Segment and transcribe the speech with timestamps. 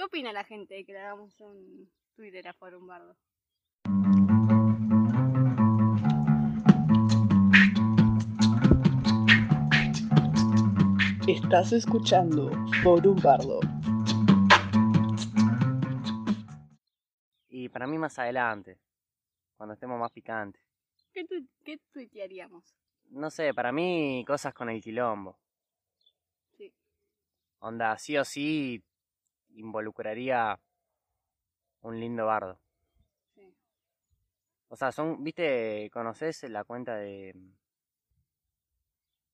[0.00, 3.18] ¿Qué opina la gente de que le hagamos un Twitter a Forum Bardo?
[11.28, 12.50] Estás escuchando
[12.82, 13.60] Forum Bardo.
[17.50, 18.78] Y para mí más adelante,
[19.58, 20.62] cuando estemos más picantes.
[21.12, 22.74] ¿Qué, tu- qué tuitearíamos?
[23.10, 25.38] No sé, para mí cosas con el quilombo.
[26.56, 26.72] Sí.
[27.58, 28.82] Onda, sí o sí
[29.54, 30.58] involucraría
[31.82, 32.60] un lindo bardo.
[33.34, 33.54] Sí.
[34.68, 37.34] O sea, son, viste, conoces la cuenta de...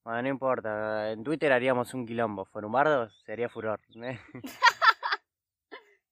[0.04, 3.80] Bueno, no importa, en Twitter haríamos un quilombo, Forum bardo sería furor.
[4.02, 4.20] ¿eh?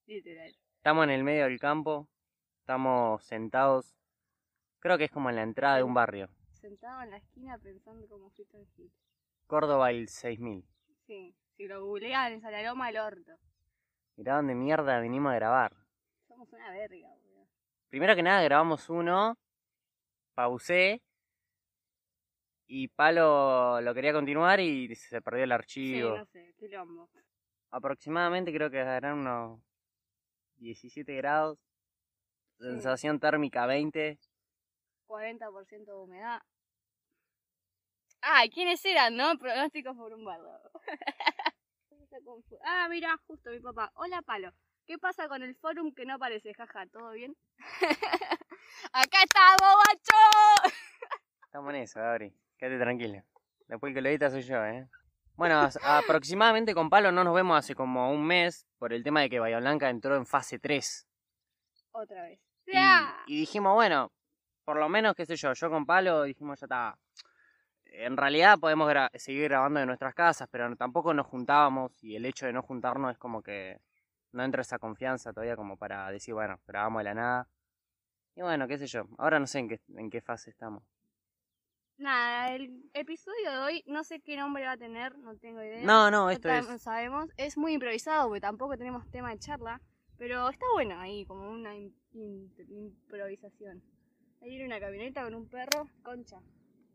[0.06, 0.52] Literal.
[0.76, 2.08] Estamos en el medio del campo,
[2.58, 3.94] estamos sentados,
[4.80, 6.28] creo que es como en la entrada de un barrio.
[6.50, 8.92] Sentado en la esquina pensando cómo fuiste el hit.
[9.46, 10.66] Córdoba el 6000.
[11.06, 11.36] Sí.
[11.56, 13.32] Si lo googlean, es al aroma del orto.
[14.16, 15.72] Mirá dónde mierda venimos a grabar.
[16.28, 17.48] Somos una verga, boludo.
[17.88, 19.36] Primero que nada grabamos uno,
[20.34, 21.02] pausé
[22.66, 26.16] y Palo lo quería continuar y se perdió el Sí, archivo.
[26.18, 27.10] no sé, quilombo.
[27.70, 29.60] Aproximadamente creo que darán unos
[30.56, 31.58] 17 grados.
[32.58, 32.64] Sí.
[32.66, 34.18] Sensación térmica 20.
[35.08, 36.40] 40% de humedad.
[38.22, 39.36] Ay, ¿quiénes eran, no?
[39.38, 40.58] Pronósticos por un bardo.
[42.64, 43.90] Ah, mira, justo mi papá.
[43.94, 44.52] Hola, Palo.
[44.86, 46.54] ¿Qué pasa con el forum que no aparece?
[46.54, 47.36] Jaja, ¿todo bien?
[48.92, 50.72] ¡Acá estamos, macho!
[51.46, 52.34] Estamos en eso, Gabri.
[52.58, 53.22] Quédate tranquilo.
[53.68, 54.88] Después el que lo edita soy yo, ¿eh?
[55.36, 59.30] Bueno, aproximadamente con Palo no nos vemos hace como un mes por el tema de
[59.30, 61.08] que Bahía Blanca entró en fase 3.
[61.92, 62.40] Otra vez.
[62.66, 63.16] Y, ¡Ya!
[63.26, 64.12] y dijimos, bueno,
[64.64, 66.98] por lo menos, qué sé yo, yo con Palo dijimos, ya está.
[67.96, 72.26] En realidad podemos gra- seguir grabando de nuestras casas, pero tampoco nos juntábamos y el
[72.26, 73.80] hecho de no juntarnos es como que
[74.32, 77.48] no entra esa confianza todavía como para decir, bueno, grabamos de la nada.
[78.34, 80.82] Y bueno, qué sé yo, ahora no sé en qué, en qué fase estamos.
[81.96, 85.84] Nada, el episodio de hoy no sé qué nombre va a tener, no tengo idea.
[85.84, 86.82] No, no, esto es...
[86.82, 87.30] sabemos.
[87.36, 89.80] Es muy improvisado porque tampoco tenemos tema de charla.
[90.18, 91.74] Pero está bueno ahí, como una
[92.68, 93.82] improvisación.
[94.40, 96.40] Ahí viene una camioneta con un perro, concha.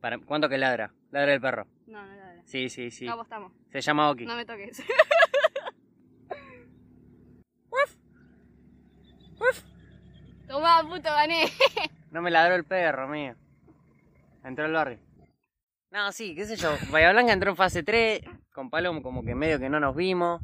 [0.01, 0.93] Para, ¿Cuánto que ladra?
[1.11, 1.67] Ladra el perro.
[1.87, 2.41] No, no, no.
[2.45, 3.05] Sí, sí, sí.
[3.05, 3.51] No apostamos.
[3.71, 4.25] Se llama Oki.
[4.25, 4.81] No me toques.
[10.49, 11.45] Tomá, puto, gané.
[12.11, 13.35] No me ladró el perro, mío.
[14.43, 14.99] Entró al barrio.
[15.91, 16.71] No, sí, qué sé yo.
[16.89, 18.21] Bahía Blanca entró en fase 3.
[18.51, 20.41] Con Palo como que medio que no nos vimos.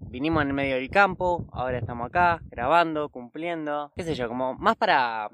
[0.00, 1.46] Vinimos en el medio del campo.
[1.52, 3.92] Ahora estamos acá, grabando, cumpliendo.
[3.94, 5.28] Qué sé yo, como más para,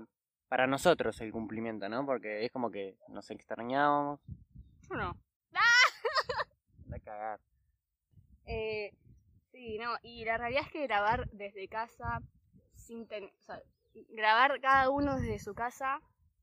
[0.54, 2.06] para nosotros el cumplimiento, ¿no?
[2.06, 4.20] Porque es como que nos extrañábamos.
[4.88, 5.16] Yo no.
[6.86, 7.40] La cagar.
[8.46, 8.92] Eh,
[9.50, 12.22] sí, no, y la realidad es que grabar desde casa,
[12.76, 13.60] sin tener, o sea,
[14.10, 16.00] grabar cada uno desde su casa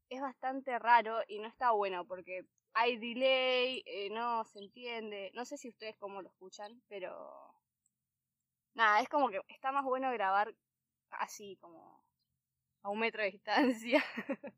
[0.09, 2.41] es bastante raro y no está bueno porque
[2.73, 7.55] hay delay, eh, no se entiende, no sé si ustedes cómo lo escuchan, pero
[8.73, 10.53] nada, es como que está más bueno grabar
[11.11, 12.10] así, como
[12.83, 14.03] a un metro de distancia.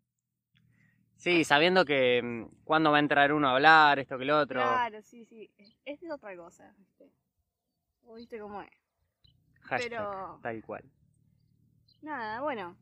[1.16, 4.60] Sí, sabiendo que mm, cuándo va a entrar uno a hablar, esto que lo otro.
[4.60, 5.50] Claro, sí, sí,
[5.86, 7.10] esta es otra cosa, ¿viste?
[8.02, 8.70] ¿O ¿Viste cómo es?
[9.62, 10.84] Hashtag, pero- tal cual.
[12.02, 12.76] Nada, bueno.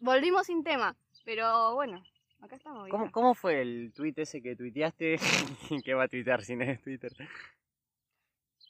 [0.00, 2.02] Volvimos sin tema, pero bueno,
[2.42, 2.90] acá estamos bien.
[2.90, 5.16] ¿Cómo, ¿Cómo fue el tweet ese que tuiteaste?
[5.84, 7.12] ¿Qué va a tuitear si no es Twitter?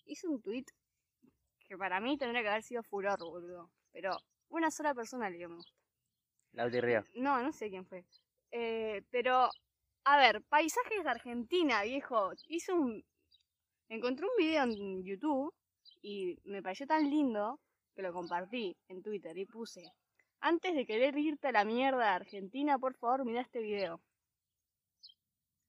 [0.06, 0.66] Hice un tweet
[1.66, 3.68] que para mí tendría que haber sido furor, boludo.
[3.90, 4.16] Pero
[4.50, 5.72] una sola persona le dio me gusta.
[6.52, 7.04] Lauti Río.
[7.14, 8.04] No, no sé quién fue.
[8.50, 9.48] Eh, pero,
[10.04, 12.32] a ver, paisajes de Argentina, viejo.
[12.48, 13.04] Hice un.
[13.88, 15.52] Encontré un video en YouTube
[16.02, 17.60] y me pareció tan lindo
[17.94, 19.82] que lo compartí en Twitter y puse.
[20.40, 24.00] Antes de querer irte a la mierda de Argentina, por favor, mira este video.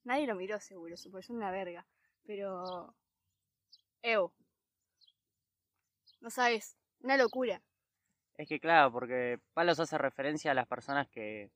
[0.03, 1.85] Nadie lo miró seguro, se pareció una verga.
[2.25, 2.95] Pero.
[4.03, 4.31] Ew.
[6.21, 7.61] No sabes, una locura.
[8.41, 11.51] Es que claro, porque Palos hace referencia a las personas que,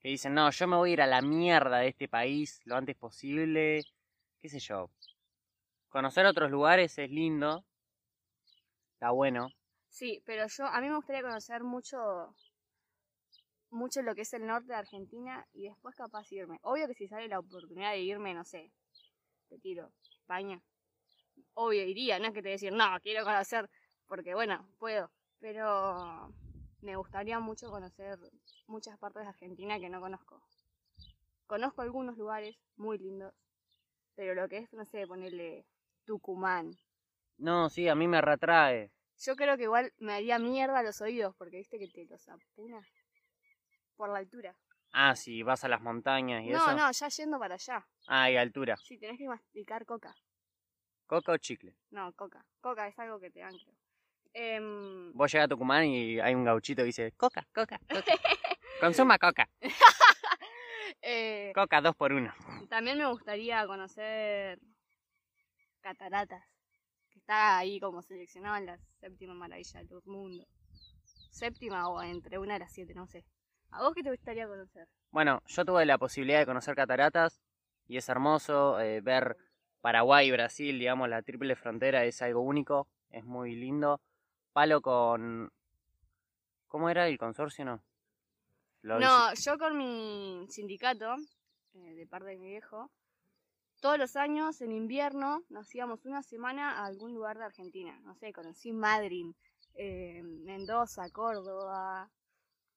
[0.00, 2.76] que dicen, no, yo me voy a ir a la mierda de este país lo
[2.76, 3.82] antes posible,
[4.40, 4.88] qué sé yo.
[5.90, 7.66] Conocer otros lugares es lindo,
[8.94, 9.50] está bueno.
[9.90, 12.34] Sí, pero yo, a mí me gustaría conocer mucho,
[13.68, 16.58] mucho lo que es el norte de Argentina y después capaz irme.
[16.62, 18.72] Obvio que si sale la oportunidad de irme, no sé,
[19.50, 20.58] te tiro, España.
[21.52, 23.68] Obvio iría, no es que te decir, no, quiero conocer,
[24.06, 25.10] porque bueno, puedo.
[25.42, 26.32] Pero
[26.82, 28.16] me gustaría mucho conocer
[28.68, 30.40] muchas partes de Argentina que no conozco.
[31.48, 33.34] Conozco algunos lugares muy lindos,
[34.14, 35.66] pero lo que es, no sé, ponerle
[36.04, 36.70] Tucumán,
[37.38, 38.92] No, sí, a mí me retrae.
[39.18, 42.80] Yo creo que igual me haría mierda los oídos, porque viste que te los apuna
[43.96, 44.54] por la altura.
[44.92, 46.76] Ah, si vas a las montañas y No, eso.
[46.76, 47.84] no, ya yendo para allá.
[48.06, 48.76] Ah, y altura.
[48.76, 50.14] Sí, tenés que masticar coca.
[51.06, 51.74] ¿Coca o chicle?
[51.90, 52.44] No, coca.
[52.60, 53.58] Coca es algo que te dan,
[54.34, 58.12] Em, Vos llegás a Tucumán y hay un gauchito que dice, coca, coca, coca.
[58.80, 59.48] Consuma coca.
[61.02, 62.32] eh, Coca dos por uno.
[62.68, 64.58] también me gustaría conocer
[65.80, 66.42] cataratas.
[67.10, 70.46] Que está ahí como seleccionado en la séptima maravilla del mundo.
[71.30, 73.24] Séptima o entre una de las siete, no sé.
[73.70, 74.86] ¿A vos qué te gustaría conocer?
[75.10, 77.40] Bueno, yo tuve la posibilidad de conocer cataratas
[77.86, 79.36] y es hermoso eh, ver
[79.80, 84.00] Paraguay y Brasil, digamos, la triple frontera es algo único, es muy lindo.
[84.52, 85.50] Palo con...
[86.68, 87.82] ¿Cómo era el consorcio, no?
[88.82, 91.14] Lo No, yo con mi sindicato,
[91.74, 92.90] eh, de parte de mi viejo,
[93.80, 97.98] todos los años en invierno nos íbamos una semana a algún lugar de Argentina.
[98.00, 99.26] No sé, conocí Madrid,
[99.74, 102.10] eh, Mendoza, Córdoba.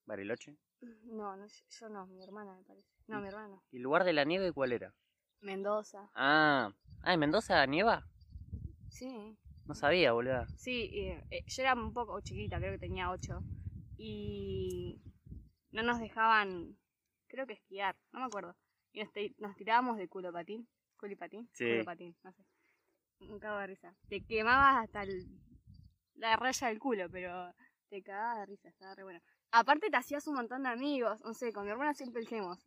[0.06, 0.57] Bariloche.
[0.81, 2.89] No, no, yo no, mi hermana me parece.
[3.07, 3.63] No, mi hermana no.
[3.71, 4.94] ¿Y el lugar de la nieve cuál era?
[5.42, 6.10] Mendoza.
[6.16, 6.71] Ah,
[7.01, 8.06] ah, ¿en Mendoza nieva?
[8.89, 10.45] Sí, No sabía, boludo.
[10.57, 13.39] sí, eh, yo era un poco chiquita, creo que tenía ocho.
[13.97, 15.00] Y
[15.71, 16.77] no nos dejaban,
[17.27, 18.56] creo que esquiar, no me acuerdo.
[18.94, 20.67] Y nos, nos tirábamos de culo patín.
[20.97, 21.50] ¿Culipatín?
[21.53, 21.65] Sí.
[21.65, 22.45] Culopatín, no sé.
[23.19, 23.95] Un cago de risa.
[24.07, 25.25] Te quemabas hasta el-
[26.15, 27.53] la raya del culo, pero
[27.89, 29.19] te cagabas de risa, estaba re bueno.
[29.51, 32.59] Aparte te hacías un montón de amigos, no sé, con mi hermana siempre dijimos,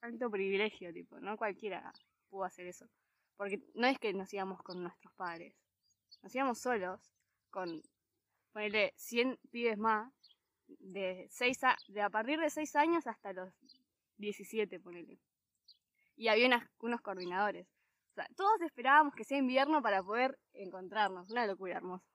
[0.00, 1.92] alto privilegio, tipo, no cualquiera
[2.28, 2.86] pudo hacer eso.
[3.36, 5.54] Porque no es que nos íbamos con nuestros padres,
[6.24, 7.00] nos íbamos solos,
[7.50, 7.82] con,
[8.52, 10.10] ponele, 100 pibes más,
[10.66, 13.52] de, seis a, de a partir de 6 años hasta los
[14.16, 15.18] 17, ponele.
[16.16, 17.66] Y había unas- unos coordinadores.
[18.12, 21.30] O sea, todos esperábamos que sea invierno para poder encontrarnos.
[21.30, 22.06] Una locura hermosa.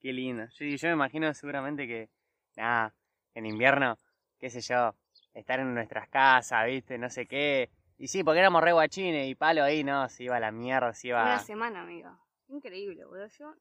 [0.00, 0.50] Qué lindo.
[0.50, 2.10] Sí, yo me imagino seguramente que,
[2.56, 2.94] nada,
[3.34, 3.98] en invierno,
[4.38, 4.94] qué sé yo,
[5.32, 7.70] estar en nuestras casas, viste, no sé qué.
[7.96, 10.92] Y sí, porque éramos re guachines y palo ahí, no, se iba a la mierda,
[10.92, 11.22] se iba...
[11.22, 12.10] Una semana, amigo.
[12.48, 13.26] Increíble, boludo.
[13.28, 13.54] Yo.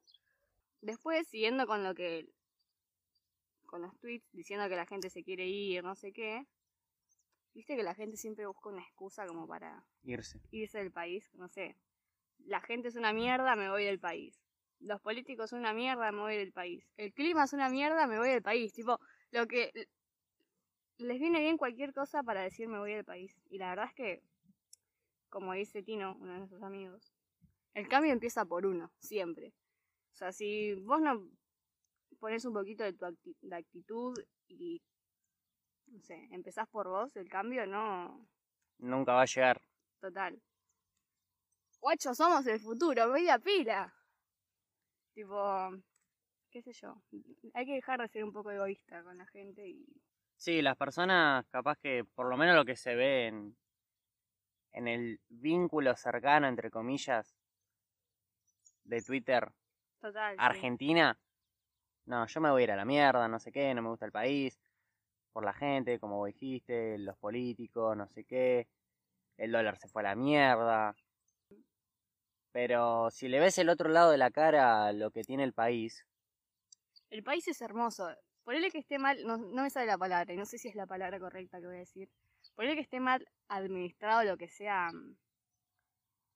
[0.81, 2.29] Después, siguiendo con lo que.
[3.65, 6.45] con los tweets diciendo que la gente se quiere ir, no sé qué.
[7.53, 10.41] Viste que la gente siempre busca una excusa como para irse.
[10.51, 11.33] irse del país.
[11.33, 11.77] No sé.
[12.39, 14.39] La gente es una mierda, me voy del país.
[14.81, 16.85] Los políticos son una mierda, me voy del país.
[16.97, 18.73] El clima es una mierda, me voy del país.
[18.73, 18.99] Tipo,
[19.31, 19.71] lo que.
[20.97, 23.35] Les viene bien cualquier cosa para decir me voy del país.
[23.49, 24.23] Y la verdad es que,
[25.29, 27.14] como dice Tino, uno de nuestros amigos,
[27.75, 29.53] el cambio empieza por uno, siempre.
[30.13, 31.29] O sea, si vos no
[32.19, 34.13] pones un poquito de tu acti- de actitud
[34.47, 34.81] y,
[35.87, 38.27] no sé, empezás por vos, el cambio no,
[38.79, 39.61] Nunca va a llegar.
[39.99, 40.41] total.
[41.81, 43.93] Guacho, somos el futuro, media pila.
[45.13, 45.71] Tipo,
[46.51, 47.01] qué sé yo,
[47.53, 49.85] hay que dejar de ser un poco egoísta con la gente y...
[50.37, 53.55] Sí, las personas, capaz que, por lo menos lo que se ve en,
[54.73, 57.35] en el vínculo cercano, entre comillas,
[58.85, 59.51] de Twitter,
[59.99, 60.35] Total.
[60.35, 60.37] sí.
[60.39, 61.19] Argentina,
[62.05, 64.05] no, yo me voy a ir a la mierda, no sé qué, no me gusta
[64.05, 64.59] el país,
[65.33, 68.67] por la gente, como vos dijiste, los políticos, no sé qué,
[69.37, 70.95] el dólar se fue a la mierda.
[72.51, 75.53] Pero si le ves el otro lado de la cara a lo que tiene el
[75.53, 76.05] país,
[77.09, 78.09] El país es hermoso.
[78.43, 80.75] Ponele que esté mal, no, no me sale la palabra, y no sé si es
[80.75, 82.09] la palabra correcta que voy a decir.
[82.55, 85.17] Ponele que esté mal administrado lo que sea mm,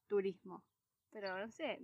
[0.08, 0.64] turismo.
[1.12, 1.80] Pero no sé,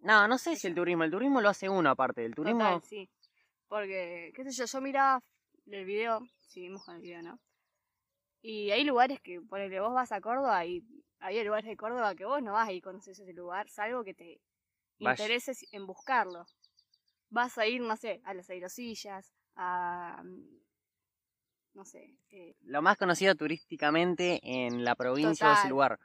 [0.00, 2.60] no, no sé si el turismo, el turismo lo hace uno aparte, el turismo...
[2.60, 3.10] Total, sí.
[3.68, 5.22] Porque, qué sé yo, yo miraba
[5.66, 7.40] el video, seguimos con el video, ¿no?
[8.42, 10.84] Y hay lugares que, ponele, vos vas a Córdoba y
[11.18, 14.14] había lugares de Córdoba que vos no vas a ir conoces ese lugar, salvo que
[14.14, 14.40] te
[15.00, 15.24] Vaya.
[15.24, 16.46] intereses en buscarlo.
[17.28, 20.22] Vas a ir, no sé, a las aerosillas, a...
[20.24, 20.60] mm,
[21.74, 25.70] no sé, eh, lo más conocido turísticamente en la provincia ese Total.
[25.70, 26.00] lugar.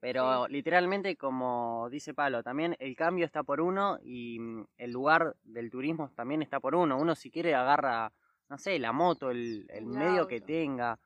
[0.00, 5.36] Pero literalmente, como dice Palo, también el cambio está por uno y mm, el lugar
[5.44, 6.98] del turismo también está por uno.
[6.98, 8.10] Uno si quiere agarra,
[8.48, 10.98] no sé, la moto, el, el medio que tenga,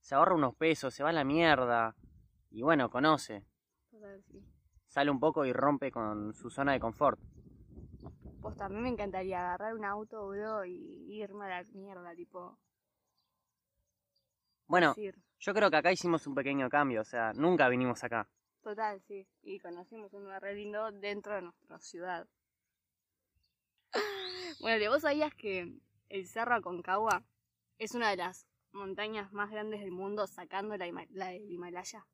[0.00, 1.94] se ahorra unos pesos, se va a la mierda
[2.50, 3.44] y bueno, conoce.
[3.90, 4.42] total, sí.
[4.86, 7.20] Sale un poco y rompe con su zona de confort.
[8.40, 12.58] Pues también me encantaría agarrar un auto, bro, y irme a la mierda, tipo,
[14.66, 18.28] Bueno, decir, yo creo que acá hicimos un pequeño cambio, o sea, nunca vinimos acá.
[18.62, 19.26] Total, sí.
[19.42, 22.26] Y conocimos un lugar lindo dentro de nuestra ciudad.
[24.60, 27.24] Bueno, ¿vos sabías que el Cerro Aconcagua
[27.78, 32.06] es una de las montañas más grandes del mundo sacando la del Himalaya?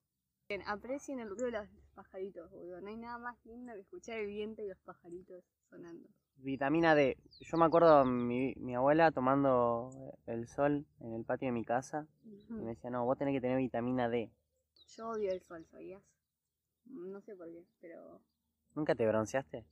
[0.49, 2.80] Bien, Aprecien el ruido de los pajaritos, boludo.
[2.80, 6.08] No hay nada más lindo que escuchar el viento y los pajaritos sonando.
[6.38, 7.18] Vitamina D.
[7.40, 9.90] Yo me acuerdo mi, mi abuela tomando
[10.26, 13.40] el sol en el patio de mi casa y me decía, no, vos tenés que
[13.40, 14.30] tener vitamina D.
[14.97, 16.02] Yo odio el sol, ¿sabías?
[16.87, 18.21] No sé por qué, pero...
[18.75, 19.66] ¿Nunca te bronceaste?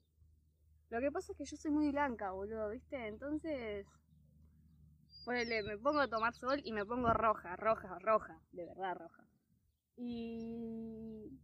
[0.91, 3.07] Lo que pasa es que yo soy muy blanca, boludo, ¿viste?
[3.07, 3.87] Entonces...
[5.25, 9.25] Ponele, me pongo a tomar sol y me pongo roja, roja, roja, de verdad roja.
[9.97, 11.41] Y...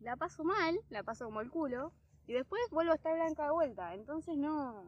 [0.00, 1.92] La paso mal, la paso como el culo,
[2.30, 3.92] y después vuelvo a estar blanca de vuelta.
[3.92, 4.84] Entonces no...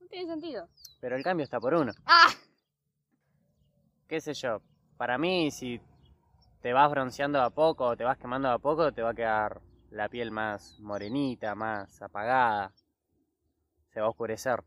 [0.00, 0.66] No tiene sentido.
[0.98, 1.92] Pero el cambio está por uno.
[2.06, 2.30] ¡Ah!
[4.08, 4.62] qué sé yo,
[4.96, 5.78] para mí si
[6.62, 9.60] te vas bronceando a poco o te vas quemando a poco, te va a quedar
[9.90, 12.72] la piel más morenita, más apagada.
[13.92, 14.64] Se va a oscurecer.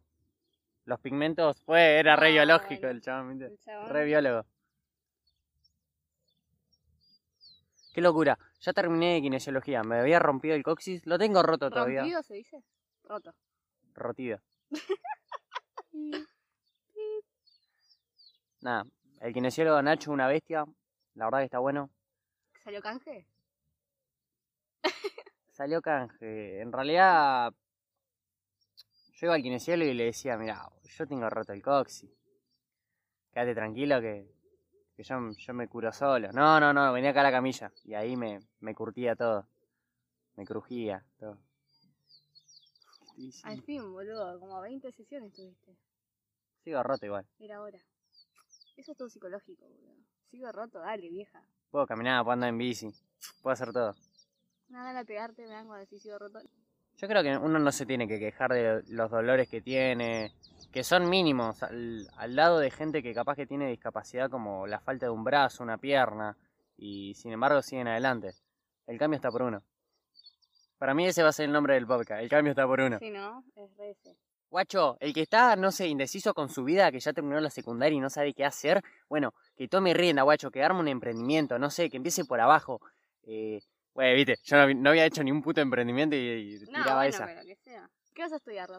[0.86, 2.88] Los pigmentos, pues, era re biológico.
[2.88, 3.40] El chabón.
[3.90, 4.46] Re biólogo.
[7.94, 8.38] Qué locura.
[8.60, 9.84] Ya terminé de kinesiología.
[9.84, 11.06] Me había rompido el coxis.
[11.06, 12.02] Lo tengo roto todavía.
[12.02, 12.64] ¿Rompido se dice?
[13.04, 13.36] Roto.
[13.94, 14.40] Rotido.
[18.62, 18.86] Nada.
[19.22, 20.66] El kinesiólogo Nacho, una bestia.
[21.14, 21.92] La verdad que está bueno.
[22.64, 23.28] ¿Salió canje?
[25.52, 26.62] Salió canje.
[26.62, 27.54] En realidad,
[29.14, 32.10] yo iba al kinesiólogo y le decía, mira, yo tengo roto el coxis.
[33.32, 34.33] Quédate tranquilo que,
[34.96, 36.32] que yo, yo me curo solo.
[36.32, 37.72] No, no, no, venía acá a la camilla.
[37.84, 39.48] Y ahí me, me curtía todo.
[40.36, 41.38] Me crujía, todo.
[43.16, 43.42] Sí, sí.
[43.46, 44.40] Al fin, boludo.
[44.40, 45.76] Como 20 sesiones tuviste.
[46.64, 47.26] Sigo roto igual.
[47.40, 47.80] Era hora.
[48.78, 49.96] Eso es todo psicológico, boludo.
[50.32, 51.44] Sigo roto, dale, vieja.
[51.70, 52.92] Puedo caminar, puedo andar en bici.
[53.42, 53.96] Puedo hacer todo.
[54.70, 56.40] Gana de pegarte me dan cuando decís sigo roto.
[56.98, 60.32] Yo creo que uno no se tiene que quejar de los dolores que tiene,
[60.74, 64.80] que son mínimos, al, al lado de gente que capaz que tiene discapacidad como la
[64.80, 66.36] falta de un brazo, una pierna,
[66.76, 68.34] y sin embargo siguen adelante.
[68.88, 69.64] El cambio está por uno.
[70.78, 72.98] Para mí ese va a ser el nombre del podcast, el cambio está por uno.
[73.00, 73.44] Sí, ¿no?
[73.56, 74.18] Es re ese.
[74.50, 77.96] Guacho, el que está, no sé, indeciso con su vida, que ya terminó la secundaria
[77.98, 81.70] y no sabe qué hacer, bueno, que tome rienda, guacho, que arme un emprendimiento, no
[81.70, 82.80] sé, que empiece por abajo.
[83.24, 83.62] Eh,
[83.96, 87.10] viste, yo no, no había hecho ni un puto emprendimiento y, y No, tiraba bueno,
[87.10, 87.26] esa.
[87.26, 87.90] pero que sea.
[88.14, 88.70] ¿Qué vas a estudiar?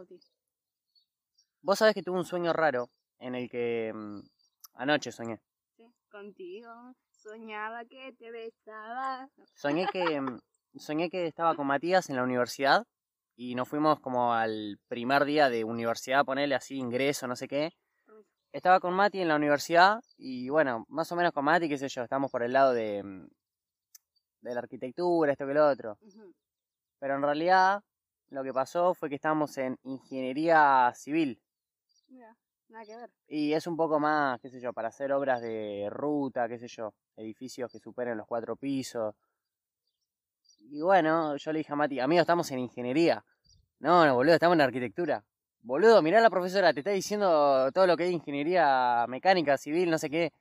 [1.64, 4.20] Vos sabés que tuve un sueño raro en el que mm,
[4.74, 5.40] anoche soñé.
[5.74, 5.90] ¿Sí?
[6.10, 6.70] Contigo.
[7.10, 9.30] Soñaba que te besaba.
[9.54, 10.40] Soñé que mm,
[10.76, 12.84] soñé que estaba con Matías en la universidad
[13.34, 17.70] y nos fuimos como al primer día de universidad, ponerle así ingreso, no sé qué.
[18.52, 21.88] Estaba con Mati en la universidad y bueno, más o menos con Mati, qué sé
[21.88, 23.26] yo, estamos por el lado de, mm,
[24.42, 25.98] de la arquitectura, esto que lo otro.
[26.98, 27.82] Pero en realidad
[28.28, 31.40] lo que pasó fue que estábamos en ingeniería civil.
[32.08, 32.36] Mira,
[32.68, 33.10] nada que ver.
[33.28, 36.68] Y es un poco más, qué sé yo, para hacer obras de ruta, qué sé
[36.68, 39.14] yo, edificios que superen los cuatro pisos.
[40.70, 43.24] Y bueno, yo le dije a Mati, amigo, estamos en ingeniería.
[43.80, 45.24] No, no, boludo, estamos en arquitectura.
[45.62, 49.98] Boludo, mirá la profesora, te está diciendo todo lo que es ingeniería mecánica, civil, no
[49.98, 50.32] sé qué.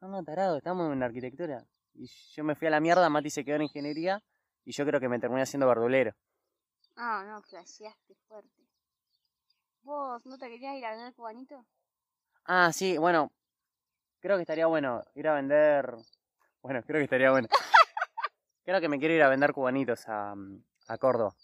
[0.00, 1.64] No, no, tarado, estamos en arquitectura.
[1.94, 4.22] Y yo me fui a la mierda, Mati se quedó en ingeniería
[4.64, 6.12] y yo creo que me terminé haciendo verdulero.
[6.96, 8.61] Ah, no, flasheaste fuerte.
[9.82, 11.64] ¿Vos no te querías ir a vender cubanito?
[12.44, 13.32] Ah, sí, bueno,
[14.20, 15.94] creo que estaría bueno ir a vender.
[16.62, 17.48] Bueno, creo que estaría bueno.
[18.64, 20.34] creo que me quiero ir a vender cubanitos a,
[20.88, 21.34] a Córdoba.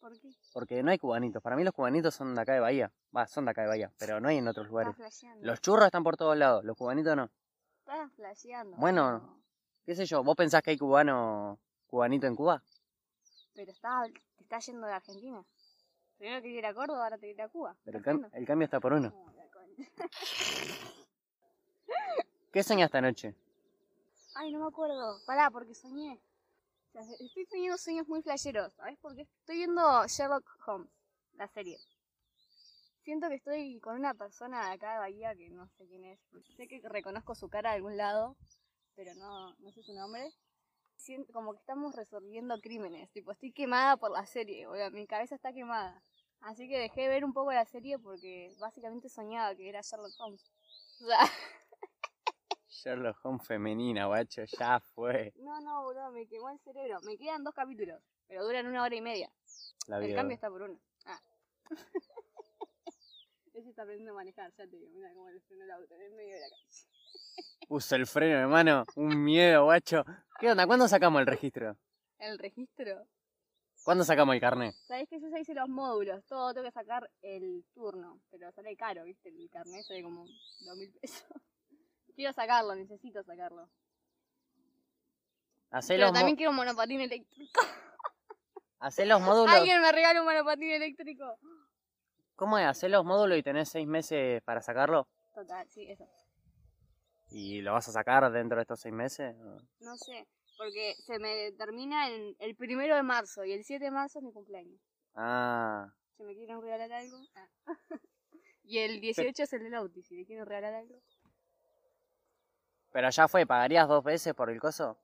[0.00, 0.30] ¿Por qué?
[0.52, 1.42] Porque no hay cubanitos.
[1.42, 2.92] Para mí los cubanitos son de acá de Bahía.
[3.16, 4.96] Va, son de acá de Bahía, pero no hay en otros lugares.
[5.40, 7.30] Los churros están por todos lados, los cubanitos no.
[7.78, 8.76] Estás flasheando.
[8.78, 9.42] Bueno.
[9.84, 10.22] ¿Qué sé yo?
[10.22, 11.58] ¿Vos pensás que hay cubano
[11.88, 12.62] cubanito en Cuba?
[13.52, 14.04] Pero está,
[14.36, 15.44] te está yendo de Argentina.
[16.22, 17.76] Primero quería ir a Córdoba, ahora te ir a Cuba.
[17.82, 19.08] Pero el, ¿Estás cam- el cambio está por uno.
[19.10, 19.32] No.
[22.52, 23.34] ¿Qué soñaste anoche?
[24.36, 25.18] Ay, no me acuerdo.
[25.26, 26.20] Pará, porque soñé.
[26.90, 28.96] O sea, estoy teniendo sueños muy flasheros, ¿sabes?
[29.00, 30.92] Porque estoy viendo Sherlock Holmes,
[31.32, 31.76] la serie.
[33.02, 36.20] Siento que estoy con una persona de acá de Bahía que no sé quién es.
[36.56, 38.36] Sé que reconozco su cara de algún lado,
[38.94, 40.30] pero no, no sé su nombre.
[40.94, 43.10] Siento como que estamos resolviendo crímenes.
[43.10, 44.92] Tipo, estoy quemada por la serie, boludo.
[44.92, 46.00] Mi cabeza está quemada.
[46.42, 50.12] Así que dejé de ver un poco la serie porque básicamente soñaba que era Sherlock
[50.18, 50.52] Holmes.
[51.00, 51.18] O sea,
[52.68, 55.32] Sherlock Holmes femenina, guacho, ya fue.
[55.36, 57.00] No, no, boludo, me quemó el cerebro.
[57.02, 59.30] Me quedan dos capítulos, pero duran una hora y media.
[59.86, 60.78] La el cambio está por uno.
[61.06, 61.20] Ah.
[63.54, 64.90] Ese está aprendiendo a manejar, ya te digo.
[64.94, 66.86] Mira cómo le frenó el auto en el medio de la calle.
[67.68, 68.84] Puso el freno, hermano.
[68.96, 70.04] Un miedo, guacho.
[70.40, 70.66] ¿Qué onda?
[70.66, 71.76] ¿Cuándo sacamos el registro?
[72.18, 73.06] El registro.
[73.82, 74.74] ¿Cuándo sacamos el carnet?
[74.86, 76.24] ¿Sabés que yo ya hice los módulos?
[76.26, 78.20] Todo tengo que sacar el turno.
[78.30, 79.28] Pero sale caro, ¿viste?
[79.28, 81.26] El carnet sale como dos mil pesos.
[82.14, 83.68] Quiero sacarlo, necesito sacarlo.
[85.70, 87.60] Hacé Pero los, también quiero un monopatín eléctrico.
[88.78, 89.54] Hacés los módulos.
[89.54, 91.38] Alguien me regala un monopatín eléctrico.
[92.36, 92.66] ¿Cómo es?
[92.66, 95.08] Hacés los módulos y tenés seis meses para sacarlo.
[95.34, 96.06] Total, sí, eso.
[97.30, 99.34] ¿Y lo vas a sacar dentro de estos seis meses?
[99.80, 100.28] No sé,
[100.62, 104.24] porque se me termina en el primero de marzo y el 7 de marzo es
[104.24, 104.80] mi cumpleaños.
[105.14, 107.18] Ah, Si me quieren regalar algo.
[107.34, 107.48] ah.
[108.62, 110.94] y el 18 es el del Auti, si le quieren regalar algo.
[112.92, 114.98] pero ya fue, ¿pagarías dos veces por el coso?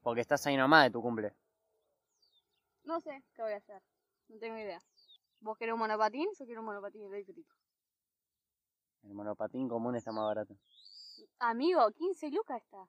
[0.00, 1.34] Porque estás ahí nomás de tu cumple.
[2.84, 3.82] No sé qué voy a hacer.
[4.28, 4.80] No tengo idea.
[5.40, 6.28] ¿Vos querés un monopatín?
[6.38, 7.54] Yo quiero un monopatín eléctrico.
[9.02, 10.56] El monopatín común está más barato.
[11.40, 12.88] Amigo, 15 lucas está.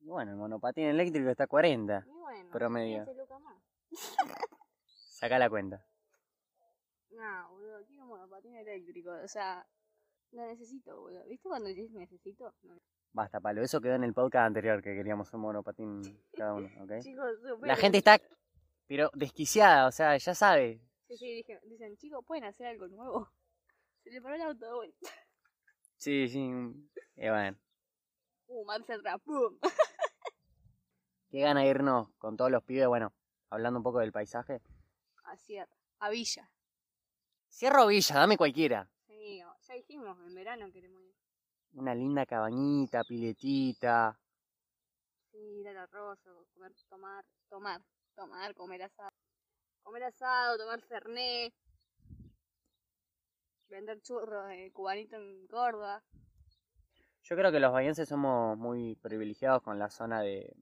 [0.00, 2.04] Y bueno, el monopatín eléctrico está a 40.
[2.06, 3.04] Y bueno, Promedio.
[3.04, 3.56] 15 lucas más.
[5.10, 5.84] Saca la cuenta.
[7.10, 9.10] No, boludo, quiero un monopatín eléctrico.
[9.22, 9.66] O sea,
[10.32, 11.24] lo necesito, boludo.
[11.26, 12.54] ¿Viste cuando dices necesito?
[12.62, 12.80] No.
[13.12, 13.60] Basta, palo.
[13.62, 16.00] Eso quedó en el podcast anterior que queríamos un monopatín
[16.36, 16.92] cada uno, ¿ok?
[17.02, 18.18] Chicos, La gente está,
[18.86, 20.80] pero desquiciada, o sea, ya sabe.
[21.08, 23.28] Sí, sí, dije- dicen, chicos, ¿pueden hacer algo nuevo?
[24.04, 25.08] Se le paró el auto de vuelta.
[25.96, 26.38] Sí, sí.
[27.16, 27.56] Y bueno,
[28.52, 29.58] Uh, marcha atrás, ¡pum!
[31.30, 33.12] Qué gana irnos con todos los pibes, bueno,
[33.50, 34.60] hablando un poco del paisaje.
[35.24, 36.50] A Sierra, a Villa.
[37.48, 38.88] Cierro Villa, dame cualquiera.
[39.06, 41.14] Sí, o- ya dijimos, en verano queremos ir.
[41.72, 44.18] Una linda cabañita, piletita.
[45.30, 47.80] Sí, ir al arroyo, comer, tomar, tomar,
[48.16, 49.10] tomar, comer asado.
[49.82, 51.54] Comer asado, tomar fernet.
[53.68, 56.02] Vender churros de cubanito en Córdoba.
[57.22, 60.52] Yo creo que los bahienses somos muy privilegiados con la zona de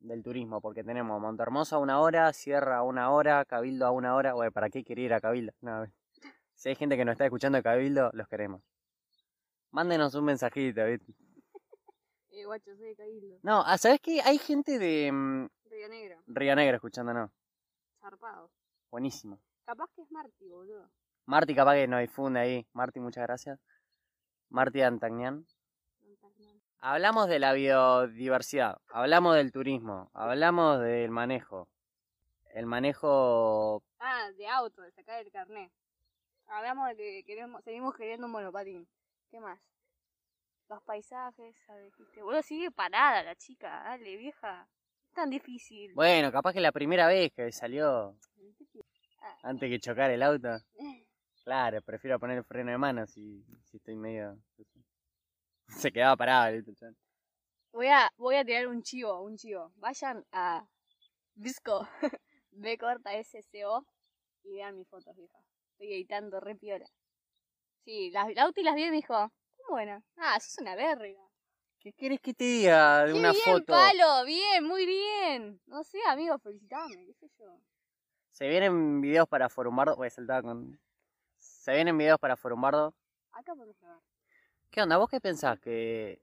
[0.00, 4.14] del turismo, porque tenemos Montehermoso a una hora, Sierra a una hora, Cabildo a una
[4.14, 4.32] hora.
[4.32, 5.52] Güey, ¿para qué querer ir a Cabildo?
[5.60, 5.86] No,
[6.54, 8.62] si hay gente que nos está escuchando de Cabildo, los queremos.
[9.70, 11.06] Mándenos un mensajito, ¿viste?
[12.30, 13.38] Eh, guacho, soy de Cabildo.
[13.42, 14.20] No, ah, ¿sabes qué?
[14.20, 17.30] Hay gente de mm, Río Negro, Río Negro escuchándonos.
[17.98, 18.50] zarpado.
[18.90, 19.40] Buenísimo.
[19.64, 20.90] Capaz que es Marti, boludo.
[21.24, 22.66] Marti capaz que nos difunde ahí.
[22.74, 23.58] Marti, muchas gracias.
[24.50, 25.46] Marti Antagnian.
[26.80, 31.68] Hablamos de la biodiversidad, hablamos del turismo, hablamos del manejo.
[32.54, 35.70] El manejo, Ah, de auto, de sacar el carnet.
[36.46, 38.86] Hablamos de que queremos, seguimos queriendo un monopatín.
[39.30, 39.58] ¿Qué más?
[40.68, 42.22] Los paisajes, dijiste.
[42.22, 44.66] Boludo, sigue parada la chica, dale, vieja.
[45.08, 45.92] Es tan difícil.
[45.94, 48.16] bueno, capaz que la primera vez que salió
[49.42, 50.48] antes que chocar el auto.
[51.44, 54.36] Claro, prefiero poner el freno de mano si, si estoy medio...
[55.68, 56.96] Se quedaba chabón.
[57.72, 59.72] Voy a, voy a tirar un chivo, un chivo.
[59.76, 60.66] Vayan a
[61.34, 61.86] Visco,
[62.50, 63.86] B corta SCO
[64.44, 65.38] y vean mis fotos, vieja.
[65.72, 66.86] Estoy editando re piola.
[67.84, 70.02] Sí, la, la Auti las vi y me dijo, "Muy buena.
[70.16, 71.20] Ah, sos una verga.
[71.78, 73.66] ¿Qué querés que te diga de una bien, foto?
[73.66, 75.60] palo, bien, muy bien.
[75.66, 77.60] No sé, amigo, felicitame, qué sé yo.
[78.30, 79.96] Se vienen videos para Forumbardo.
[79.96, 80.80] Voy a saltar con.
[81.36, 82.94] Se vienen videos para Forumbardo.
[83.32, 84.02] Acá podemos grabar.
[84.76, 84.98] ¿Qué onda?
[84.98, 85.58] ¿Vos qué pensás?
[85.58, 86.20] ¿Que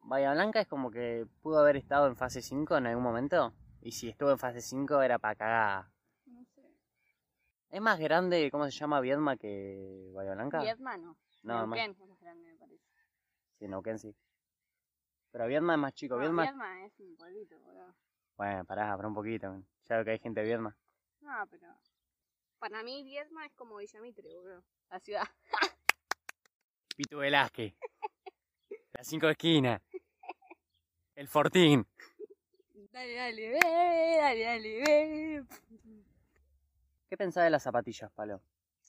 [0.00, 3.52] Bahía Blanca es como que pudo haber estado en fase 5 en algún momento?
[3.82, 5.90] Y si estuvo en fase 5 era para cagar.
[6.24, 6.62] No sé.
[7.68, 10.62] ¿Es más grande, cómo se llama, Viedma que Bahía Blanca?
[10.62, 11.18] Viedma no.
[11.42, 11.76] No, más.
[11.76, 12.86] Neuquén es más grande, me parece.
[13.58, 14.16] Sí, Neuquén sí.
[15.30, 16.14] Pero Viedma es más chico.
[16.14, 16.44] No, Viedma...
[16.44, 17.94] Viedma es un pueblito, boludo.
[18.38, 19.62] Bueno, pará, pará un poquito.
[19.90, 20.74] Ya veo que hay gente de Viedma.
[21.20, 21.68] No, pero...
[22.58, 24.64] Para mí Viedma es como Villamitre, boludo.
[24.88, 25.28] La ciudad.
[26.96, 27.74] Pitu Velázquez.
[28.92, 29.80] Las cinco esquinas.
[31.14, 31.86] El Fortín.
[32.92, 33.58] Dale, dale, ve,
[34.20, 35.44] dale, dale, ve.
[37.08, 38.40] ¿Qué pensás de las zapatillas, Palo?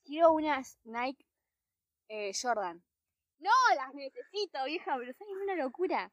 [0.04, 1.26] Quiero unas Nike
[2.10, 2.84] eh, Jordan.
[3.40, 6.12] No, las necesito, vieja, pero son una locura.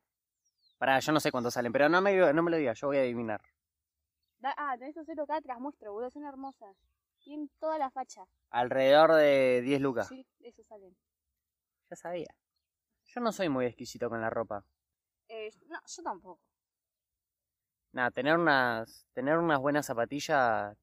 [0.79, 2.97] Pará, yo no sé cuánto salen, pero no me, no me lo digas, yo voy
[2.97, 3.41] a adivinar.
[4.39, 6.75] Da- ah, tenés que hacerlo acá, te las muestro, boludo, son hermosas.
[7.23, 8.25] Tienen toda la facha.
[8.51, 10.09] Alrededor de 10 lucas.
[10.09, 10.97] Sí, eso salen.
[11.93, 12.35] Ya sabía.
[13.05, 14.65] Yo no soy muy exquisito con la ropa.
[15.29, 16.41] Eh, no, yo tampoco.
[17.93, 20.75] Nada, tener unas, tener unas buenas zapatillas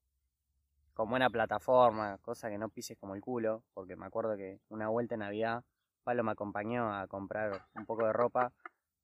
[0.94, 4.90] con buena plataforma, cosa que no pises como el culo, porque me acuerdo que una
[4.90, 5.64] vuelta en Navidad,
[6.04, 8.54] Palo me acompañó a comprar un poco de ropa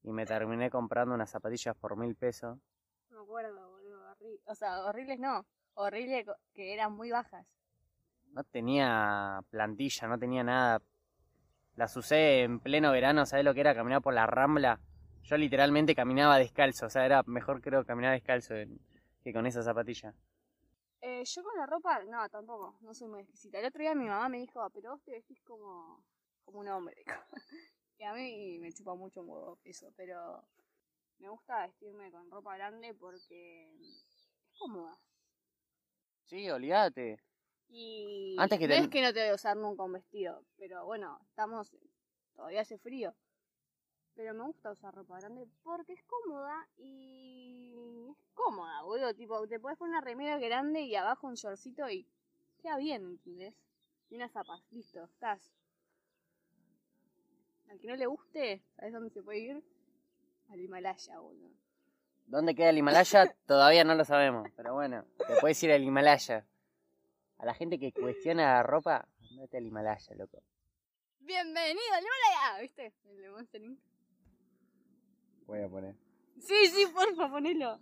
[0.04, 2.60] y me terminé comprando unas zapatillas por mil pesos.
[3.10, 4.16] No me acuerdo, boludo.
[4.46, 5.44] O sea, horribles no.
[5.74, 7.48] Horrible co- que eran muy bajas.
[8.34, 10.82] No tenía plantilla, no tenía nada.
[11.76, 14.80] Las usé en pleno verano, ¿sabes lo que era caminar por la rambla?
[15.24, 18.80] Yo literalmente caminaba descalzo, o sea, era mejor creo caminar descalzo en-
[19.24, 20.14] que con esa zapatilla.
[21.02, 22.76] Eh, yo con la ropa, no, tampoco.
[22.82, 23.60] No soy muy exquisita.
[23.60, 26.04] El otro día mi mamá me dijo, "Ah, pero vos te vestís como,
[26.44, 27.04] como un hombre.
[28.00, 30.44] y a mí me chupa mucho un huevo eso, pero
[31.20, 34.98] me gusta vestirme con ropa grande porque es cómoda.
[36.26, 37.20] Sí, olvídate.
[37.70, 40.44] Y Antes que no te- es que no te voy a usar nunca un vestido,
[40.58, 41.76] pero bueno, estamos,
[42.36, 43.14] todavía hace frío.
[44.16, 47.74] Pero me gusta usar ropa grande porque es cómoda y
[48.12, 49.14] es cómoda, boludo.
[49.14, 52.08] Tipo, te puedes poner una remera grande y abajo un shortcito y
[52.62, 53.54] queda bien, ¿entendés?
[54.10, 55.52] Y unas zapas, listo, estás.
[57.70, 59.64] Al que no le guste, ¿sabes dónde se puede ir?
[60.50, 61.50] Al Himalaya, boludo.
[62.28, 63.36] ¿Dónde queda el Himalaya?
[63.46, 66.46] Todavía no lo sabemos, pero bueno, te puedes ir al Himalaya.
[67.38, 70.42] A la gente que cuestiona la ropa, andate al Himalaya, loco.
[71.20, 72.62] ¡Bienvenido al Himalaya!
[72.62, 72.94] ¿Viste?
[73.06, 73.80] El de Monster Inc.
[75.48, 75.96] Voy a poner.
[76.40, 77.80] Sí, sí, porfa, ponelo.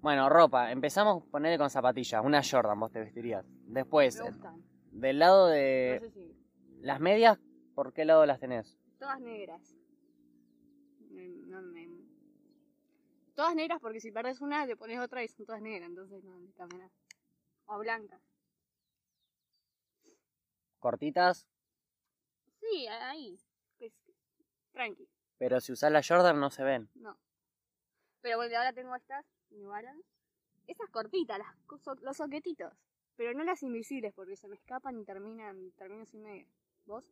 [0.00, 0.70] Bueno, ropa.
[0.70, 2.22] Empezamos a ponerle con zapatillas.
[2.24, 3.44] Una Jordan, vos te vestirías.
[3.66, 4.62] Después, Me gustan.
[4.92, 6.36] del lado No de sé si.
[6.80, 7.38] las medias,
[7.74, 8.76] ¿por qué lado las tenés?
[8.98, 9.74] Todas negras.
[11.10, 11.88] No me-
[13.34, 16.38] Todas negras porque si perdes una te pones otra y son todas negras, entonces no
[16.40, 16.90] nada.
[17.66, 18.20] O blancas.
[20.78, 21.46] Cortitas,
[22.60, 23.38] Sí, ahí.
[23.78, 23.92] Pues,
[24.72, 26.88] tranqui, pero si usás la Jordan no se ven.
[26.94, 27.16] no.
[28.20, 30.04] Pero bueno, ahora tengo estas New Balance.
[30.66, 32.72] Esas cortitas, las, los soquetitos.
[33.16, 36.46] Pero no las invisibles porque se me escapan y terminan, termino sin media.
[36.84, 37.04] ¿Vos?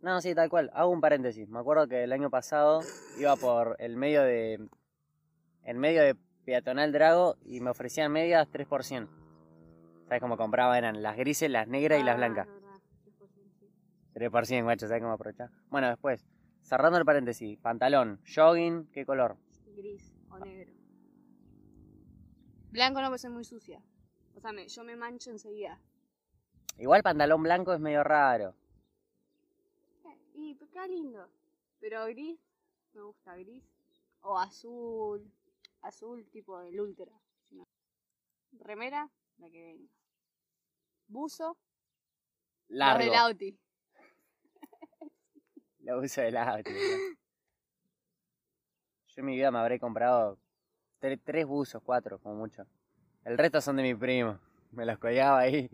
[0.00, 0.70] No, sí, tal cual.
[0.74, 1.48] Hago un paréntesis.
[1.48, 2.80] Me acuerdo que el año pasado
[3.18, 4.68] iba por el medio de.
[5.64, 9.06] El medio de Peatonal Drago y me ofrecían medias 3%.
[10.08, 10.78] ¿Sabes cómo compraba?
[10.78, 12.46] Eran las grises, las negras y las Ah, blancas.
[12.48, 13.68] es verdad, 3%, sí.
[14.14, 15.50] 3%, guacho, ¿sabes cómo aprovechar?
[15.68, 16.24] Bueno, después,
[16.62, 19.36] cerrando el paréntesis, pantalón, jogging, ¿qué color?
[19.76, 20.72] gris o negro.
[22.72, 23.80] Blanco no, porque soy muy sucia.
[24.34, 25.78] O sea, me- yo me mancho enseguida.
[26.78, 28.54] Igual pantalón blanco es medio raro.
[30.04, 31.28] Eh, Y pues, queda lindo.
[31.80, 32.40] Pero gris,
[32.92, 33.62] me gusta gris.
[34.22, 35.30] O azul.
[35.82, 37.12] Azul tipo el ultra.
[38.52, 39.88] Remera, la que venga.
[41.08, 41.56] Buzo,
[42.68, 43.04] los Largo.
[43.04, 43.58] del Auti.
[45.80, 46.70] Lo uso de auto.
[49.08, 50.38] Yo en mi vida me habré comprado
[51.00, 52.66] tre- tres buzos, cuatro, como mucho.
[53.24, 54.38] El resto son de mi primo.
[54.72, 55.68] Me los colgaba ahí.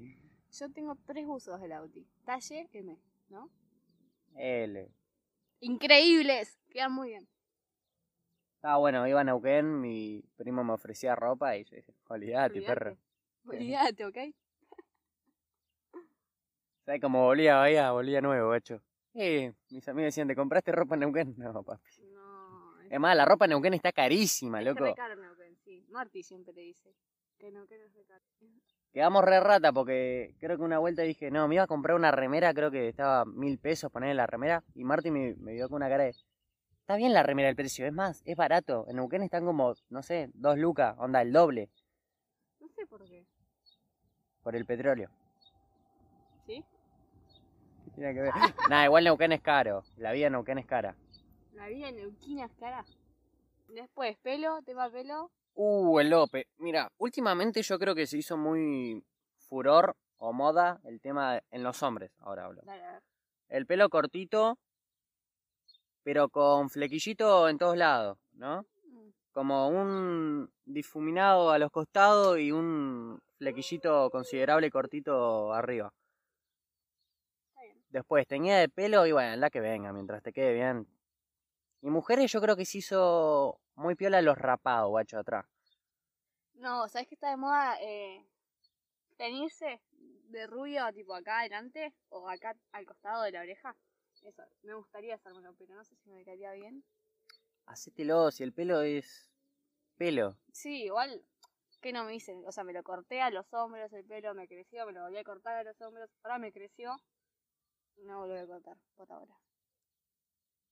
[0.52, 2.06] Yo tengo tres buzos del Auti.
[2.24, 2.96] Talle M,
[3.28, 3.50] ¿no?
[4.36, 4.88] L.
[5.60, 6.58] Increíbles.
[6.70, 7.28] Quedan muy bien.
[8.62, 12.62] Ah, bueno, iba a Neuquén, mi primo me ofrecía ropa y yo dije, Olvídate.
[12.62, 12.96] perro.
[13.46, 14.16] Olvídate, ¿ok?
[16.84, 17.90] ¿Sabes cómo volvía Bahía?
[17.92, 18.80] Volvía nuevo, gacho.
[19.14, 21.34] Eh, mis amigos decían, ¿te compraste ropa en Neuquén?
[21.38, 21.82] No, papi.
[22.12, 24.84] No, Es más, la ropa en Neuquén está carísima, Es loco.
[24.84, 25.84] re caro Neuquén, sí.
[25.90, 26.94] Marty siempre te dice
[27.38, 28.24] que Neuquén es re caro.
[28.92, 32.12] Quedamos re rata porque creo que una vuelta dije, no, me iba a comprar una
[32.12, 34.62] remera, creo que estaba mil pesos ponerle la remera.
[34.74, 36.10] Y Marty me, me vio con una cara de,
[36.80, 38.84] está bien la remera el precio, es más, es barato.
[38.88, 41.70] En Neuquén están como, no sé, dos lucas, onda, el doble,
[42.60, 43.24] No sé por qué.
[44.42, 45.10] por el petróleo.
[46.46, 46.64] ¿Sí?
[47.94, 48.32] ¿Qué tiene que ver?
[48.68, 50.96] Nada, igual Neuquén es caro, la vida en Neuquén es cara.
[51.52, 52.84] La vida en Neuquina es cara.
[53.68, 55.30] Después, pelo, tema pelo.
[55.54, 56.48] Uh, el Lope.
[56.58, 59.04] Mira, últimamente yo creo que se hizo muy
[59.38, 62.62] furor o moda el tema en los hombres, ahora hablo.
[62.64, 63.02] Dale, a ver.
[63.48, 64.58] El pelo cortito,
[66.02, 68.62] pero con flequillito en todos lados, ¿no?
[68.88, 75.92] Mm, Como un difuminado a los costados y un flequillito considerable cortito arriba.
[77.94, 80.88] Después, teñida de pelo y bueno, la que venga, mientras te quede bien.
[81.80, 85.46] Y mujeres yo creo que se hizo muy piola los rapados, guacho, atrás.
[86.54, 87.76] No, ¿sabes qué está de moda?
[87.80, 88.26] Eh,
[89.16, 93.76] teñirse de rubio, tipo acá adelante o acá al costado de la oreja.
[94.24, 96.82] Eso, me gustaría hacérmelo, pero no sé si me quedaría bien.
[97.66, 99.30] Hacételo, si el pelo es
[99.98, 100.36] pelo.
[100.50, 101.22] Sí, igual,
[101.80, 102.42] que no me dicen?
[102.44, 105.18] O sea, me lo corté a los hombros, el pelo me creció, me lo volví
[105.18, 106.96] a cortar a los hombros, ahora me creció.
[107.98, 109.34] No volví a cortar, por ahora.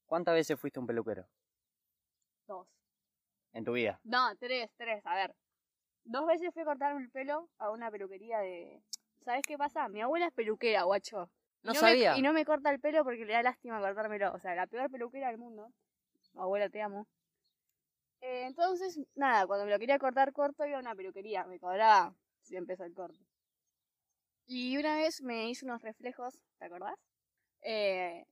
[0.05, 1.27] ¿Cuántas veces fuiste un peluquero
[2.47, 2.67] Dos.
[3.53, 3.99] en tu vida?
[4.03, 5.35] No, tres, tres, a ver.
[6.03, 8.83] Dos veces fui a cortarme el pelo a una peluquería de...
[9.23, 9.87] ¿Sabes qué pasa?
[9.87, 11.31] Mi abuela es peluquera, guacho.
[11.63, 12.17] No me- sabía.
[12.17, 14.33] y no me corta el pelo porque le da lástima cortármelo.
[14.33, 15.71] O sea, la peor peluquera del mundo.
[16.35, 17.07] Abuela, te amo.
[18.19, 21.45] Eh, entonces, nada, cuando me lo quería cortar corto iba a una peluquería.
[21.45, 23.25] Me cobraba si empezó el corte.
[24.45, 26.99] Y una vez me hice unos reflejos, ¿te acordás?
[27.63, 28.25] Eh,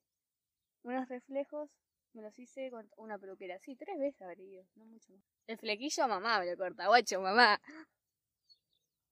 [0.84, 1.70] unos reflejos
[2.13, 3.60] me los hice con una peluquera.
[3.60, 5.24] Sí, tres veces habré ido, no mucho más.
[5.48, 7.60] El flequillo mamá me lo corta, guacho, mamá.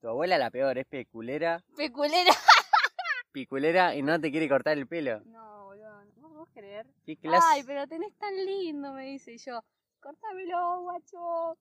[0.01, 2.31] Tu abuela la peor, es peculera, Peculera.
[3.31, 5.21] piculera y no te quiere cortar el pelo.
[5.25, 6.87] No, boludo, ¿no vos creer?
[7.05, 7.45] ¿Qué clase?
[7.49, 9.63] Ay, pero tenés tan lindo, me dice yo.
[9.99, 11.57] Cortámelo, guacho.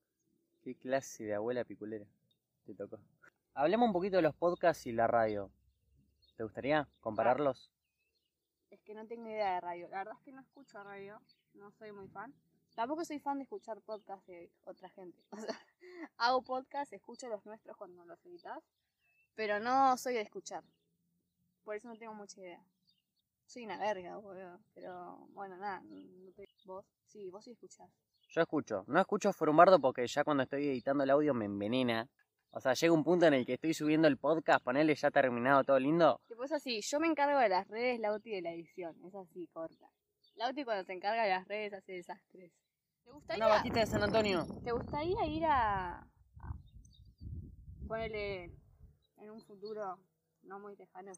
[0.63, 2.07] ¿Qué clase de abuela piculera
[2.65, 3.01] te tocó?
[3.55, 5.51] Hablemos un poquito de los podcasts y la radio.
[6.37, 7.73] ¿Te gustaría compararlos?
[8.89, 9.87] Que no tengo idea de radio.
[9.91, 11.21] La verdad es que no escucho radio.
[11.53, 12.35] No soy muy fan.
[12.75, 15.23] Tampoco soy fan de escuchar podcasts de otra gente.
[15.31, 15.61] O sea,
[16.17, 18.65] hago podcasts, escucho los nuestros cuando los editas.
[19.35, 20.65] Pero no soy de escuchar.
[21.65, 22.65] Por eso no tengo mucha idea.
[23.45, 24.59] Soy una verga, boludo.
[24.73, 25.83] Pero bueno, nada.
[25.83, 26.49] No te...
[26.65, 26.87] ¿Vos?
[27.09, 27.91] Sí, vos sí escuchás.
[28.31, 28.85] Yo escucho.
[28.87, 32.09] No escucho Forumbardo porque ya cuando estoy editando el audio me envenena.
[32.51, 35.65] O sea, llega un punto en el que estoy subiendo el podcast, ponerle ya terminado
[35.65, 36.21] todo lindo.
[36.29, 38.97] Tipo, es así, yo me encargo de las redes, Lauti de la edición.
[39.07, 39.91] Es así, corta.
[40.37, 42.53] Lauti cuando se encarga de las redes hace desastres.
[43.05, 44.47] ¿Te gustaría, Una vaquita de San Antonio.
[44.65, 46.55] ¿te gustaría ir a, a
[47.87, 48.45] ponerle
[49.19, 49.99] en un futuro
[50.43, 51.13] no muy lejano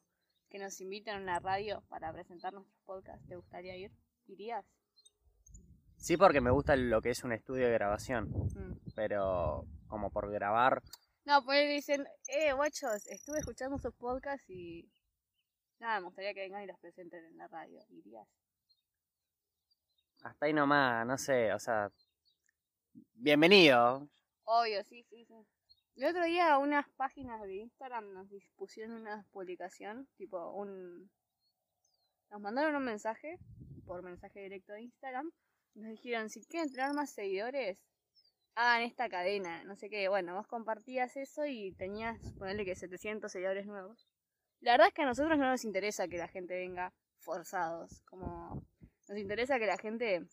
[0.48, 3.26] que nos inviten a una radio para presentar nuestros podcasts?
[3.28, 3.92] ¿Te gustaría ir?
[4.26, 4.64] ¿Irías?
[5.96, 8.30] Sí, porque me gusta lo que es un estudio de grabación.
[8.30, 8.78] Mm.
[8.96, 10.82] Pero como por grabar.
[11.24, 14.90] No, pues dicen, eh, guachos, estuve escuchando sus podcasts y
[15.78, 17.84] nada, me gustaría que vengan y los presenten en la radio.
[17.90, 18.26] ¿Irías?
[20.22, 21.90] Hasta ahí nomás, no sé, o sea.
[23.14, 24.08] Bienvenido.
[24.44, 25.46] Obvio, sí, sí, sí.
[25.96, 31.10] El otro día unas páginas de Instagram nos pusieron una publicación, tipo un...
[32.30, 33.38] Nos mandaron un mensaje,
[33.84, 35.30] por mensaje directo de Instagram,
[35.74, 37.78] nos dijeron, si quieren tener más seguidores,
[38.60, 40.08] hagan esta cadena, no sé qué.
[40.08, 44.06] Bueno, vos compartías eso y tenías, ponerle que 700 seguidores nuevos.
[44.60, 48.62] La verdad es que a nosotros no nos interesa que la gente venga forzados, como
[49.08, 50.26] nos interesa que la gente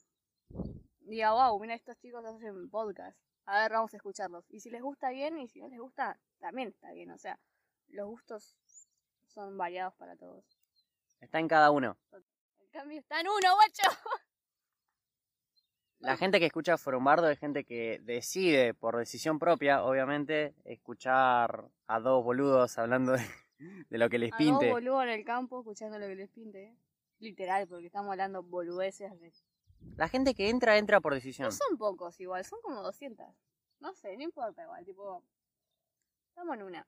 [1.00, 3.18] diga, wow, mira, estos chicos hacen podcast.
[3.46, 4.46] A ver, vamos a escucharlos.
[4.50, 7.12] Y si les gusta bien y si no les gusta, también está bien.
[7.12, 7.40] O sea,
[7.88, 8.58] los gustos
[9.28, 10.46] son variados para todos.
[11.22, 11.98] Está en cada uno.
[12.60, 13.84] El cambio está en uno, guacho.
[16.00, 22.00] La gente que escucha Forumbardo es gente que decide, por decisión propia, obviamente, escuchar a
[22.00, 23.26] dos boludos hablando de,
[23.90, 24.72] de lo que les A dos pinte.
[24.72, 26.64] boludos en el campo escuchando lo que les pinte.
[26.66, 26.78] ¿eh?
[27.20, 29.34] Literal, porque estamos hablando boludeces de...
[29.96, 31.48] La gente que entra, entra por decisión.
[31.48, 33.26] No son pocos igual, son como 200.
[33.80, 35.24] No sé, no importa igual, tipo...
[36.30, 36.88] Estamos en una.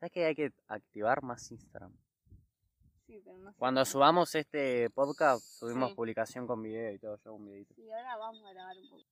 [0.00, 1.96] ¿Sabes que hay que activar más Instagram?
[3.06, 3.58] Sí, pero no sé.
[3.58, 5.94] Cuando subamos este podcast, subimos Sí.
[5.96, 7.74] publicación con video y todo, yo un videito.
[7.74, 9.02] Sí, ahora vamos a grabar un poco.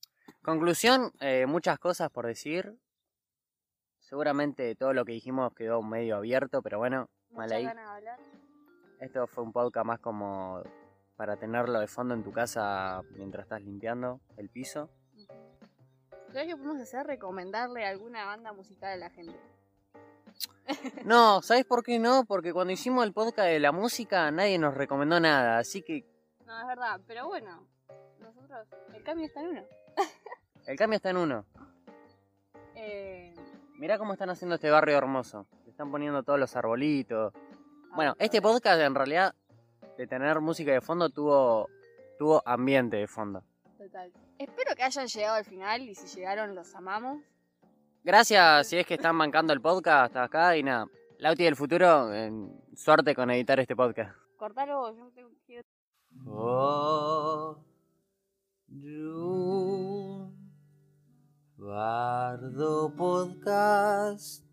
[0.43, 2.77] Conclusión, eh, muchas cosas por decir.
[4.01, 7.65] Seguramente todo lo que dijimos quedó medio abierto, pero bueno, mal Muchas ahí.
[7.65, 8.21] ganas de hablar.
[9.01, 10.63] Esto fue un podcast más como
[11.17, 14.91] para tenerlo de fondo en tu casa mientras estás limpiando el piso.
[16.29, 17.07] ¿Sabes qué podemos hacer?
[17.07, 19.39] Recomendarle alguna banda musical a la gente.
[21.05, 22.25] No, ¿sabes por qué no?
[22.25, 26.05] Porque cuando hicimos el podcast de la música nadie nos recomendó nada, así que
[26.47, 27.67] No, es verdad, pero bueno,
[28.21, 29.65] nosotros, el cambio está en uno.
[30.67, 31.45] el cambio está en uno.
[32.75, 33.35] Eh,
[33.75, 35.47] Mirá cómo están haciendo este barrio hermoso.
[35.65, 37.33] Le están poniendo todos los arbolitos.
[37.95, 39.35] Bueno, este podcast en realidad
[39.99, 41.69] de tener música de fondo tuvo
[42.19, 43.43] tuvo ambiente de fondo.
[43.77, 44.13] Total.
[44.39, 47.23] Espero que hayan llegado al final y si llegaron los amamos.
[48.05, 50.87] Gracias si es que están bancando el podcast acá y nada.
[51.19, 52.33] Lauti del futuro, eh,
[52.75, 54.17] suerte con editar este podcast.
[54.37, 55.63] Cortalo, yo no tengo que...
[56.27, 57.59] Oh,
[61.57, 64.52] Bardo Podcast.